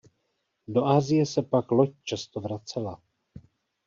[0.67, 3.01] Do Asie se pak loď často vracela.